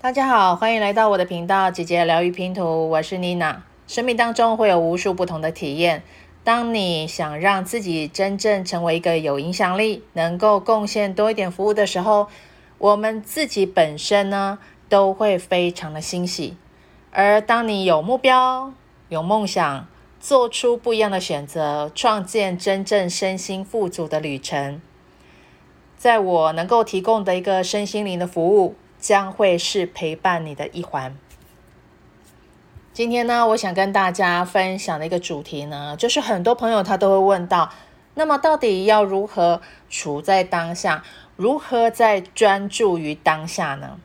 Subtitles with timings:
[0.00, 3.64] 大家好，欢迎来到我的频道，姐姐疗愈拼图，我是妮娜。
[3.88, 6.04] 生命当中会有无数不同的体验，
[6.44, 12.28] 当你想让自己真正成为一个有影响力、能够贡献多一点服务的时候，
[12.78, 16.56] 我们自己本身呢都会非常的欣喜。
[17.10, 18.72] 而当你有目标、
[19.08, 19.88] 有梦想，
[20.20, 24.80] 做出不一样的选择，创建真正身心富足的旅程，
[25.96, 28.76] 在我能够提供的一个身心灵的服务。
[28.98, 31.16] 将会是陪伴你的一环。
[32.92, 37.72] 今天呢，我想跟大家分享的一个主题呢，就是很多朋友他都会问到，
[38.14, 41.04] 那么到底要如何处在当下，
[41.36, 44.00] 如何在专注于当下呢？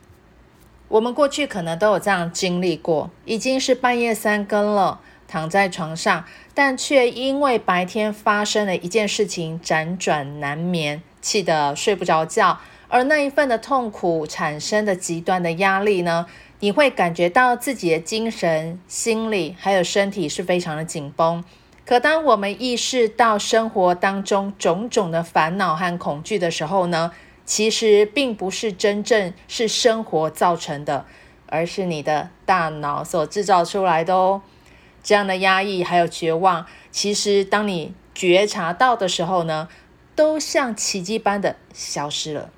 [0.86, 12.60] 我们过去可能都有这样经历过，已经是半夜三更了，躺在床上，但却因为白天发生了一件事情，辗转难眠，气得睡不着觉。
[12.94, 16.26] 而那一份的痛苦产生的极端的压力呢，
[16.60, 21.42] 你会感觉到自己的精神、心理还有身体是非常的紧绷。
[21.84, 27.10] 可当我们意识到生活当中种种的烦恼和恐惧的时候呢，
[27.44, 31.04] 其实并不是真正是生活造成的，
[31.46, 34.40] 而是你的大脑所制造出来的哦。
[35.02, 39.68] 这样的压抑还有绝望，其实当你觉察到的时候呢，
[40.14, 42.50] 都像奇迹般的消失了。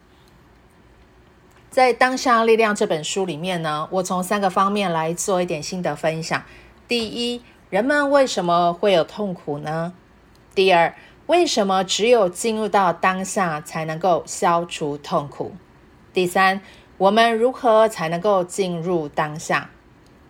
[1.77, 6.43] 在《当下力量》这本书里面呢，我从三个方面来做一点心得分享。
[6.89, 9.93] 第一，人们为什么会有痛苦呢？
[10.55, 10.95] 第二，
[11.27, 15.53] 为什么只有进入到当下才能够消除痛苦？
[16.15, 16.63] 第三，
[16.97, 19.69] 我们如何才能够进入当下？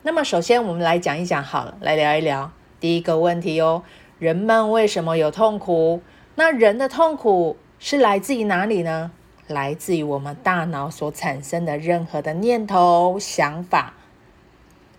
[0.02, 2.50] 那么，首先我们来讲一讲好了，来聊一聊
[2.80, 3.84] 第一个问题哦：
[4.18, 6.02] 人们为什么有痛苦？
[6.34, 9.12] 那人的痛苦是来自于哪里呢？
[9.46, 13.94] 来自于我们大脑所产生的任何的念头、想法，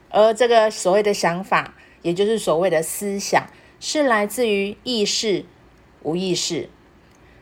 [0.09, 3.47] 而这个所谓的想法，也就是所谓的思想，
[3.79, 5.45] 是来自于意识、
[6.01, 6.69] 无意识。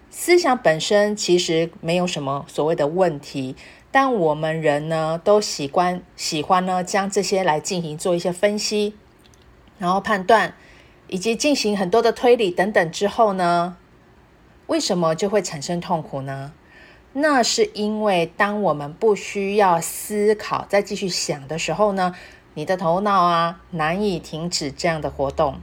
[0.09, 3.55] 思想本身其实没有什么所谓的问题，
[3.91, 8.95] 但我们人呢，都习惯喜欢呢，将这些来进行做一些分析，
[9.77, 10.55] 然后判断，
[11.07, 13.77] 以及进行很多的推理等等之后呢，
[14.67, 16.53] 为什么就会产生痛苦呢？
[17.17, 22.13] 那是因为，当我们不需要思考、再继续想的时候呢，
[22.55, 25.61] 你的头脑啊难以停止这样的活动，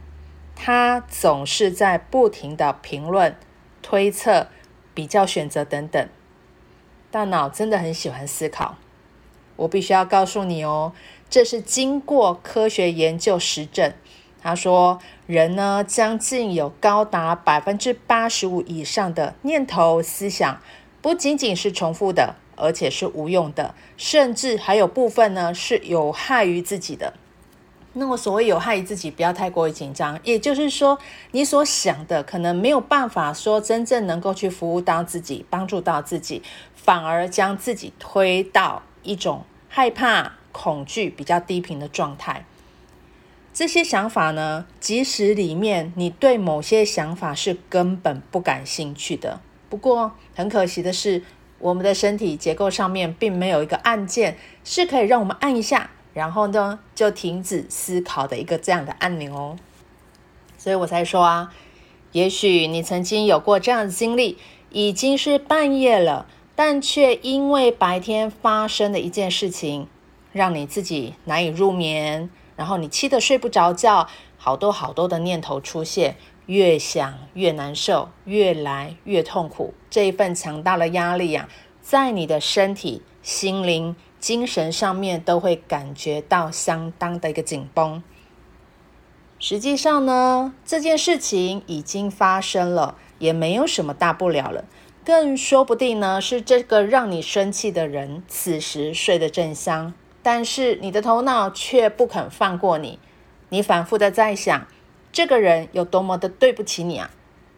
[0.55, 3.35] 它总是在不停的评论、
[3.83, 4.47] 推测、
[4.95, 6.09] 比较、选择等等。
[7.11, 8.77] 大脑真的很喜欢思考，
[9.55, 10.93] 我必须要告诉你哦，
[11.29, 13.93] 这是经过科学研究实证。
[14.41, 20.59] 他说，人呢，将近有高达百分之八十五以上的念头、思想。
[21.03, 27.13] 不仅仅是重复的，而且是无用的，甚至还有部分呢是有害于自己的。
[27.91, 30.17] 那么所谓有害于自己，不要太过于紧张。
[30.23, 30.97] 也就是说，
[31.31, 36.41] 你所想的可能没有办法说真正能够去服务到自己，帮助到自己，
[36.73, 42.45] 反而将自己推到一种害怕、恐惧比较低频的状态。
[43.53, 49.41] 这些想法呢，即使里面你对某些想法是根本不感兴趣的。
[49.73, 51.23] 不过很可惜的是，
[51.57, 59.57] 我们的身体结构上面并没有一个按键，是可以让我们按一下，然后呢就停止思考的一个这样的按钮哦。
[60.59, 61.51] 所以我才说啊，
[62.11, 64.37] 也许你曾经有过这样的经历，
[64.69, 69.87] 已经是半夜了，但却因为白天发生的一件事情，
[70.31, 74.07] 让你自己难以入眠，然后你气得睡不着觉，
[74.37, 76.15] 好多好多的念头出现。
[76.45, 79.73] 越想越难受，越来越痛苦。
[79.89, 88.03] 这一份强大的压力呀、啊，在你的身体、心灵、精神上面都会感觉到相当的一个紧绷。
[89.39, 94.65] 实际上呢，这件事情已经发生了，也没有什么大不了了。
[95.05, 102.99] 更说不定呢，是这个让你生气的人此时睡得正香，但是你的头脑却不肯放过你，
[103.49, 104.65] 你反复的在想。
[105.13, 107.11] 这个人有多么的对不起你啊！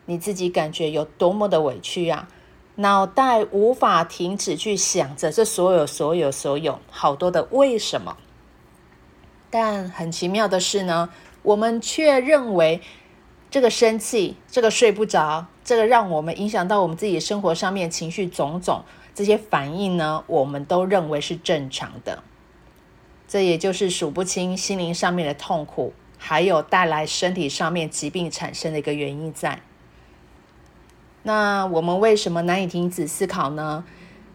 [0.05, 2.27] 你自己感觉有多么的委屈啊！
[2.75, 8.17] 脑袋无法停止去想着这所有、所有、所有好多的为什么。
[9.49, 11.09] 但很奇妙的是呢，
[11.43, 12.81] 我们却认为
[13.49, 22.21] 这个生气、这个睡不着、这个让我们影响到我们自己生活上面情绪种种这些反应呢，我们都认为是正常的。
[23.29, 25.93] 这也就是数不清心灵上面的痛苦。
[26.27, 29.59] 还有带来身体上面疾病产生的一个原因在。
[31.21, 33.83] 那我们为什么难以停止思考呢？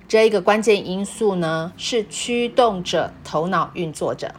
[0.07, 4.37] 这一个关键因素呢，是驱动着头脑运作着，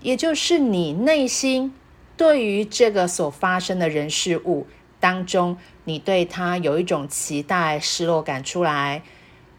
[0.00, 1.74] 也就是你内心
[2.16, 4.66] 对于这个所发生的人事物
[4.98, 9.02] 当中，你对它有一种期待、失落感出来，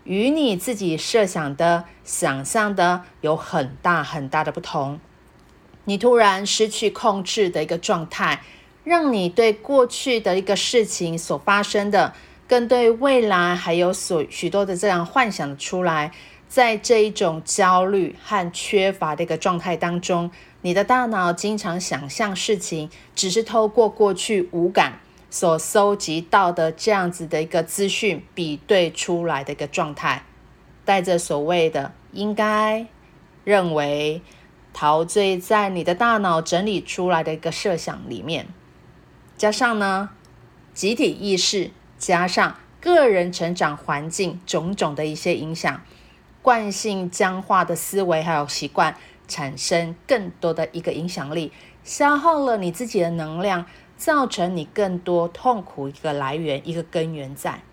[0.05, 4.99] 与你自己设想的、想象的有很大很大的不同。
[5.87, 8.41] 你突然失去控制的一个状态，
[8.83, 12.13] 让你对过去的一个事情所发生的，
[12.45, 16.11] 跟对未来还有所许多的这样幻想出来，
[16.49, 20.29] 在这一种焦虑和缺乏的一个状态当中，
[20.61, 24.99] 你的大脑经常想象事情，只是透过过去五感
[25.29, 30.25] 所搜集到的这样子的一个资讯比对出来的一个状态，
[30.83, 32.85] 带着所谓的应该
[33.45, 34.21] 认为。
[34.79, 38.45] 陶醉在你的大脑整理出来的一个设想里面，
[39.35, 40.11] 加上呢，
[40.71, 45.81] 集体意识，加上个人成长环境种种的一些影响，
[46.43, 48.95] 惯性僵化的思维还有习惯，
[49.27, 51.51] 产生更多的一个影响力，
[51.83, 53.65] 消耗了你自己的能量，
[53.97, 57.63] 造成你更多痛苦一个来源，一个根源在。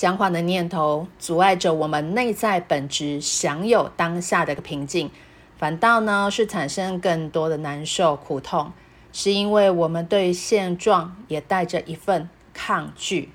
[0.00, 5.10] 僵化的念头阻碍着我们内在本质享有当下的一个平静，
[5.58, 8.72] 反倒呢是产生更多的难受苦痛，
[9.12, 13.28] 是因为我们对现状也带着一份抗拒。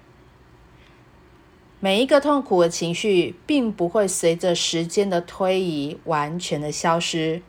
[1.79, 7.43] 每一个痛苦的情绪，并不会随着时间的推移完全的消失，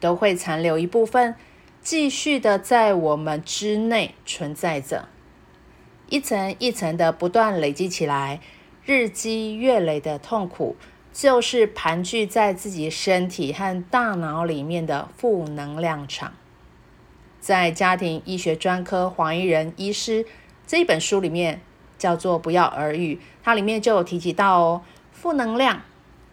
[0.00, 1.36] 都会残留一部分，
[1.80, 5.06] 继续的在我们之内存在着。
[6.10, 8.40] 一层一层的不断累积起来，
[8.84, 10.74] 日积月累的痛苦，
[11.12, 16.32] 就是盘踞在自己身体和大脑里面的负能量场。
[17.38, 20.26] 在家庭医学专科黄衣人医师
[20.66, 21.60] 这一本书里面，
[21.96, 23.14] 叫做《不药而愈》，
[23.44, 25.82] 它里面就有提及到哦，负能量、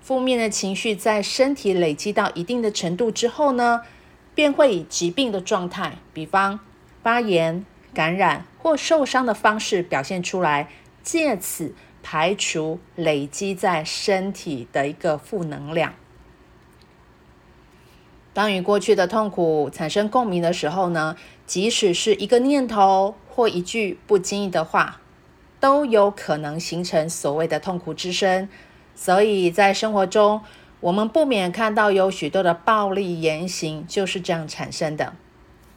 [0.02, 3.84] 负面的情绪在身体累积到一定的程度之后呢，
[4.34, 6.60] 便会以疾病的状态，比方
[7.04, 7.64] 发炎、
[7.94, 8.46] 感染。
[8.60, 10.68] 或受伤的方式表现出来，
[11.02, 11.74] 借此
[12.04, 15.94] 排除累积在身体的一个负能量。
[18.34, 25.00] 当与过去的痛苦产生共鸣的时候呢，即使是一个念头或一句不经意的话，
[25.62, 28.50] 都有可能形成所谓的痛苦之声。
[28.96, 30.42] 所以在生活中，
[30.82, 35.14] 我们不免看到有许多的暴力言行就是这样产生的。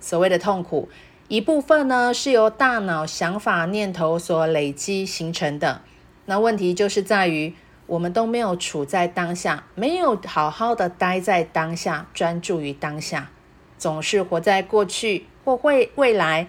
[0.00, 0.88] 所谓的痛苦。
[1.30, 5.80] 一部分呢是由大脑想法念头所累积形成的，
[6.24, 7.54] 那问题就是在于
[7.86, 13.30] 我们都没有处在当下，没有好好的待在当下，专注于当下，
[13.78, 16.48] 总是活在过去或会未来，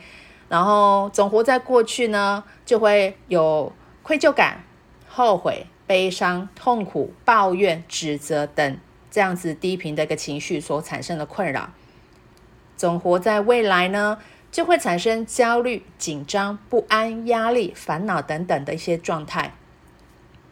[0.50, 4.63] 然后总活在过去呢，就会有愧疚感、
[5.07, 8.77] 后悔、悲伤、痛苦、抱怨、指责等
[9.12, 11.69] 这样子低频的一个情绪所产生的困扰，
[12.75, 14.18] 总活在未来呢，
[14.51, 19.53] 就会产生焦虑、紧张、不安、压力、烦恼等等的一些状态。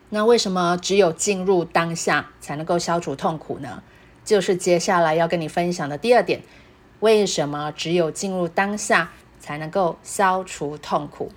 [0.09, 3.83] 那为什么只有进入当下才能够消除痛苦呢？
[4.23, 6.41] 就是接下来要跟你分享的第二点：
[7.01, 11.31] 为什么只有进入当下才能够消除痛苦？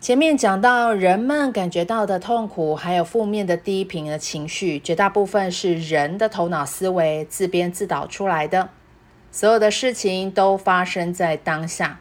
[0.00, 8.70] 前面讲到，人们感觉到的痛苦，还有负面的低频的情绪，绝大部分是人的头脑思维自编自导出来的。
[9.32, 12.00] 所有的事情都发生在当下，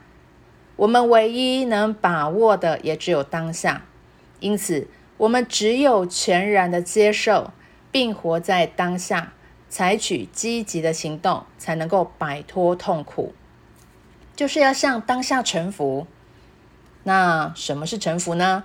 [0.76, 3.84] 我们唯一能把握的也只有当下。
[4.40, 7.52] 因此，我们只有全然的接受，
[7.92, 9.34] 并活在当下，
[9.70, 13.34] 采取积极的行动，才能够摆脱痛苦。
[14.36, 16.08] 就是要向当下臣服。
[17.04, 18.64] 那什么是臣服呢？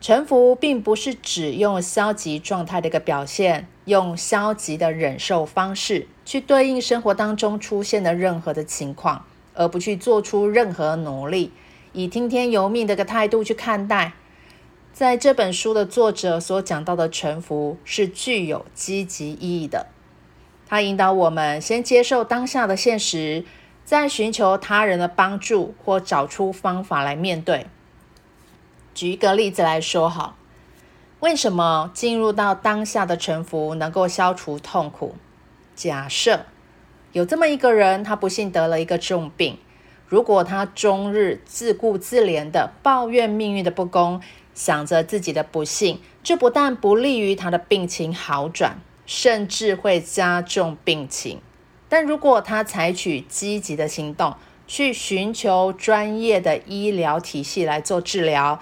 [0.00, 9.24] 臣服并不是指用消极状态的一个表现，用消极的忍受方式去对应生活当中出现的任何的情况，
[9.54, 11.50] 而不去做出任何努力，
[11.92, 14.12] 以听天由命的一个态度去看待。
[14.92, 19.88] 在这本书的作者所讲到的臣服是具有积极意义的，
[20.68, 23.44] 他引导我们先接受当下的现实，
[23.84, 27.66] 再寻求他人的帮助或找出方法来面对。
[28.98, 30.36] 举一个例子来说，好，
[31.20, 35.14] 为什么进入到当下的沉浮能够消除痛苦？
[35.76, 36.46] 假设
[37.12, 39.56] 有这么一个人，他不幸得了一个重病，
[40.08, 44.20] 如果他终日自顾自怜的抱怨命运的不公，
[44.52, 51.40] 想着自己的不幸，这不但不利于他的病情好转，甚至会加重病情。
[51.88, 54.34] 但如果他采取积极的行动，
[54.66, 58.60] 去寻求专业的医疗体系来做治疗，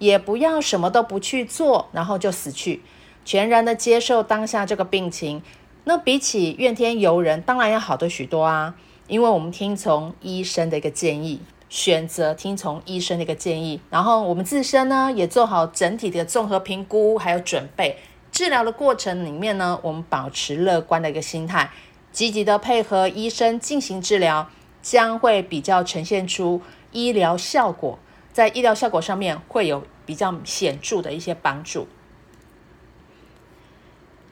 [0.00, 2.82] 也不要什么都不去做，然后就死去，
[3.24, 5.40] 全然的接受当下这个病情。
[5.84, 8.74] 那比起怨天尤人，当然要好得许多啊！
[9.06, 17.96] 因为我们听从医生的一个建议，选择听从医生的一个建议，然后我们自身呢也做好整体的综合评估还有准备。
[18.30, 21.70] 治疗的过程里面呢，我们保持乐观的一个心态，
[22.12, 24.48] 积极的配合医生进行治疗，
[24.80, 27.98] 将会比较呈现出医疗效果，
[28.32, 31.86] 在医疗效果上面会有比较显著的一些帮助。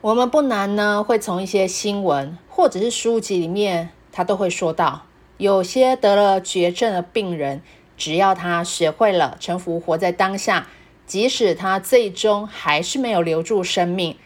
[0.00, 5.02] 我们不难呢，会从一些新闻或者是书籍里面，他都会说到，
[5.38, 7.60] 有些得了绝症的病人，
[7.96, 10.68] 只要他学会了臣服活在当下，
[11.04, 14.16] 即使他最终还是没有留住生命，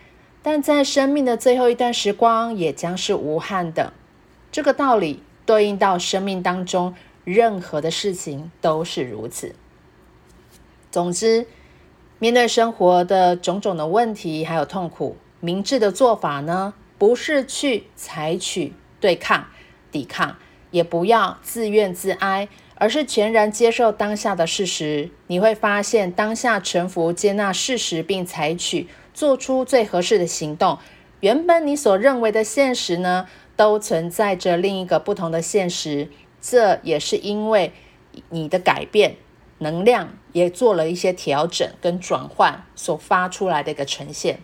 [0.43, 3.95] 但在生命的最后一段时光，也将是无憾的。
[4.51, 9.55] 这个道理对应到生命当中任何的事情都是如此。
[10.93, 11.47] 总之，
[12.19, 15.17] 面对生活的种种的问题还有痛苦。
[15.41, 19.47] 明智的做法呢，不是去采取对抗、
[19.91, 20.37] 抵抗，
[20.71, 25.09] 也不要自怨自哀，而是全然接受当下的事实。
[25.29, 30.79] 你会发现，当下臣服、接纳事实，并采取做出最合适的行动。
[31.21, 36.11] 原本你所认为的现实呢，都存在着另一个不同的现实。
[36.43, 37.73] 这也是因为
[38.29, 39.17] 你的改变，
[39.63, 44.41] 能量也做了一些调整跟转换，所发出来的一个呈现。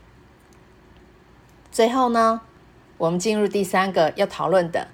[1.70, 2.40] 最后呢，
[2.96, 4.88] 我们进入第三个要讨论的，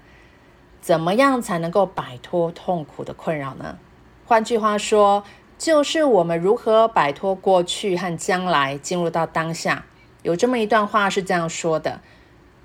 [0.81, 3.79] 怎么样才能够摆脱痛苦的困扰呢？
[4.27, 5.23] 换句话说，
[5.57, 9.85] 就是我们如何摆脱过去和将来，进入到当下。
[10.23, 12.01] 有这么一段话是这样说的：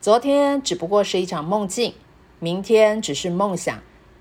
[0.01, 1.93] 昨天只不过是一场梦境，
[2.39, 3.77] 明天只是梦想。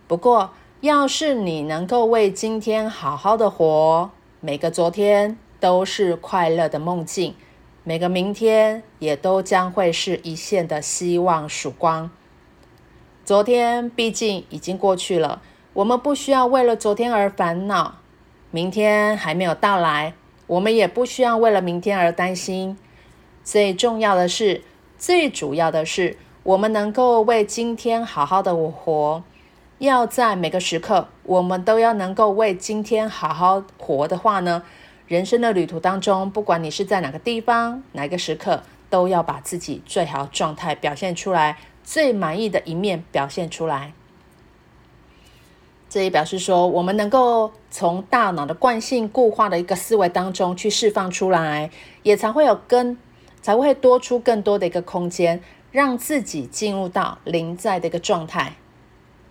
[0.06, 7.34] 不过，要是你能够为今天好好的活，每个昨天都是快乐的梦境。
[7.82, 12.08] 每个明天也都将会是一线的希望曙光。
[13.24, 15.42] 昨天毕竟已经过去了，
[15.72, 17.96] 我们不需要为了昨天而烦恼。
[18.52, 20.14] 明天还没有到来，
[20.46, 22.78] 我们也不需要为了明天而担心。
[23.42, 24.62] 最重要的是，
[24.96, 29.24] 最主要的是，我们能够为今天好好的活。
[29.78, 34.64] 要在每个时刻，我们都要能够为今天好好活的话呢，
[35.06, 43.92] 人生的旅途当中，不管你是在哪个地方、哪个时刻，都要把自己最好状态表现出来，最满意的一面表现出来。
[45.88, 51.70] 这也表示说，我们能够从大脑的惯性固化的一个思维当中去释放出来，
[52.02, 52.98] 也才会有更，
[53.40, 58.54] 才会多出更多的一个空间，让自己进入到临在的一个状态。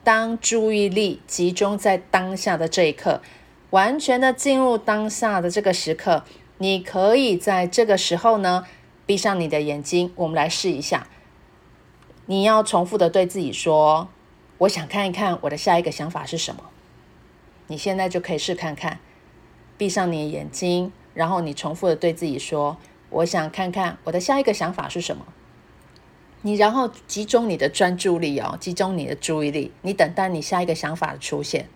[0.08, 3.22] 当注意力集中在当下的这一刻。
[3.72, 6.24] 完全的进入当下的这个时刻，
[6.60, 8.66] 你可以在这个时候呢，
[9.06, 10.14] 闭上你的眼睛。
[10.16, 11.10] 我们来试一下，
[12.28, 14.08] 你要重复的对自己说
[14.60, 16.64] ：“我想看一看我的下一个想法是什么。”
[17.68, 19.00] 你现在就可以试看看，
[19.78, 22.78] 闭上你的眼睛，然后你重复的对自己说
[23.12, 25.26] ：“我想看看我的下一个想法是什么。”
[26.44, 31.68] 你然后集中你的专注力哦，集中你的注意力，你等待你下一个想法的出现。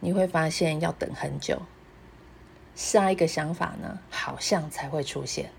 [0.00, 1.62] 你会发现要等很久，
[2.74, 5.50] 下一个想法呢，好像才会出现。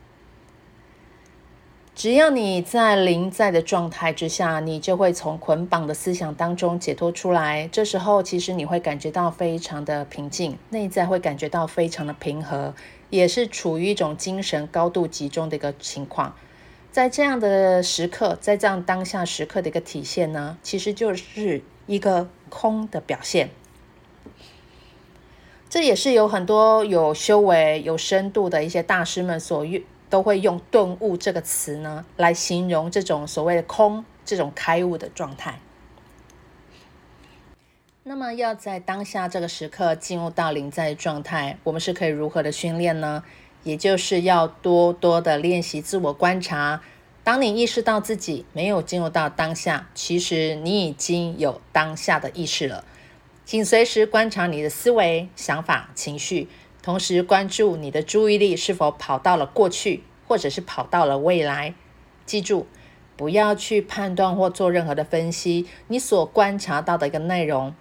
[1.96, 7.68] 只要你在临在的状态之下，你就会从捆绑的思想当中解脱出来。
[7.70, 12.76] 这时候，其实你会感觉到非常的平静，内在会感觉到非常的平和，
[13.10, 16.36] 也是处于一种精神高度集中的一个情况。
[16.92, 23.50] 在这样的时刻，在这样当下时刻的一个体现呢，其实就是一个空的表现。
[25.70, 35.60] 这也是有很多有修为、有深度的一些大师们所用，都会用“顿悟”这个词呢，来形容这种所谓的空、这种开悟的状态。
[38.04, 43.24] 那么，要在当下这个时刻进入到临在状态，我们是可以如何的训练呢？
[43.68, 46.82] 也就是要多多的练习自我观察。
[47.26, 52.86] 当你意识到自己没有进入到当下，其实你已经有当下的意识了。
[53.44, 56.48] 请随时观察你的思维、想法、情绪，
[56.82, 61.74] 同时关注你的注意力是否跑到了过去，或者是跑到了未来。
[62.26, 62.68] 记住，
[63.18, 67.76] 不要去判断或做任何的分析你所观察到的一个内容。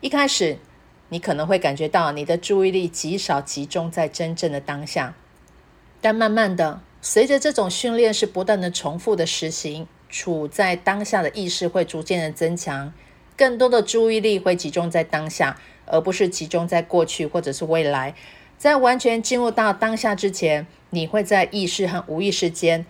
[0.00, 0.58] 一开始，
[1.08, 5.14] 你可能会感觉到你的注意力极少集中在真正的当下，
[6.04, 12.92] 但慢慢的，随着这种训练是不断的重复的实行，处在当下的意识会逐渐的增强。
[13.38, 18.14] 更多的注意力会集中在当下，而不是集中在过去或者是未来。
[18.58, 22.84] 在完全进入到当下之前，你会在意识和无意识间，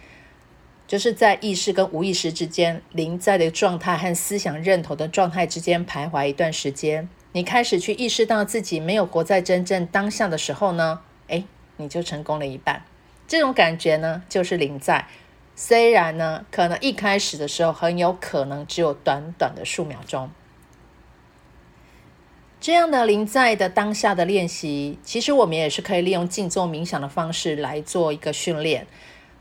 [0.89, 7.09] 就是在意识跟无意识之间，临在的状态和思想认同的状态之间徘徊一段时间。
[7.31, 11.45] 你开始去意识到自己没有活在真正当下的时候呢，诶，
[11.77, 12.83] 你就成功了一半。
[13.27, 15.07] 这种感觉呢，就是临在。
[15.57, 20.31] 虽然呢，可能一开始的时候很有可能只有短短的数秒钟。
[22.61, 28.87] 这样的临在的当下的练习，其实我们也是可以利用静坐冥想的方式来做一个训练，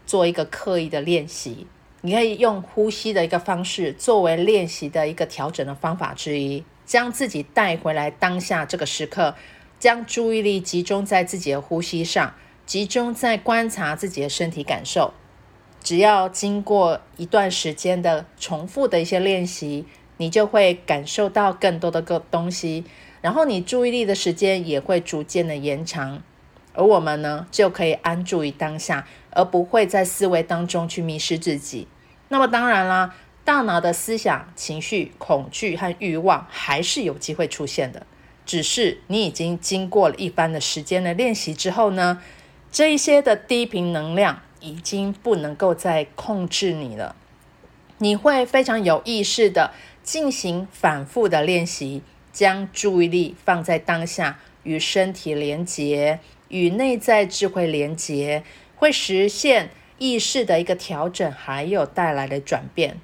[0.05, 1.65] 做一个刻意的练习。
[2.01, 9.35] 你可以用呼吸的一个方式作为练习的一个调整的方法之一，将自己带回来当下这个时刻，
[9.79, 15.13] 将注意力集中在自己的呼吸上，集中在观察自己的身体感受。
[15.81, 22.85] 只要经过一段时间的重复的一些练习，你就会感受到更多的个东西，
[23.21, 26.23] 然后你注意力的时间也会逐渐的延长，
[26.73, 31.87] 而我们呢，就可以安住于当下，而不会在思维当中去迷失自己。
[32.29, 38.07] 那么当然啦，大脑的思想、情绪、恐惧和欲望还是有机会出现的，
[38.45, 42.21] 只是你已经经过了一番的时间的练习之后呢，
[42.73, 44.41] 这一些的低频能量。
[44.65, 47.17] 已经不能够再控制你了，
[47.97, 52.01] 你会非常有意识的进行反复的练习，
[52.31, 58.45] 将注意力放在当下，与身体连接，与内在智慧连接，
[58.77, 62.97] 会实现意识的一个调整，还有带来的转变，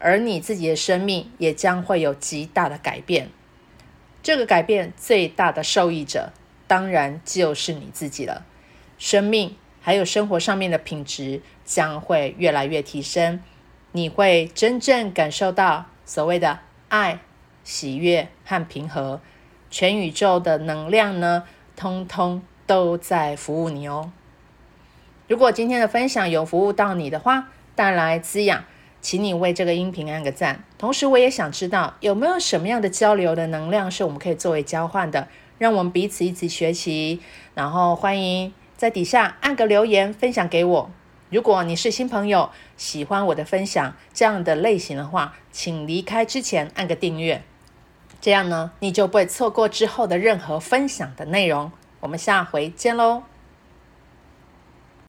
[0.00, 3.28] 而你自己的生命也将会有极大的改变。
[4.20, 6.32] 这个改变最大的受益者，
[6.66, 8.44] 当然就是你自己了，
[8.98, 9.56] 生命。
[9.86, 13.38] 还有生活上面的品质将会越来越提升，
[13.92, 17.18] 你会真正感受到所谓的爱、
[17.64, 19.20] 喜悦和平和，
[19.70, 21.42] 全宇宙的能量呢，
[21.76, 24.10] 通通都在服务你哦。
[25.28, 28.64] 如果今天的分享有服务到你的话，带来滋养，
[29.02, 30.64] 请你为这个音频按个赞。
[30.78, 35.28] 同时，我也想知道有没有什么样的交流的能量是我们可以作为交换的，
[35.58, 37.20] 让我们彼此一起学习。
[37.54, 38.54] 然后欢迎。
[38.76, 40.90] 在底下按个留言，分享给我。
[41.30, 47.42] 如果你是新朋友，喜欢我的分享这样的类型的话，请离开之前按个订阅，
[48.20, 51.72] 这样呢，你就不会错过之后的任何分享的内容。
[52.00, 53.33] 我们下回见喽。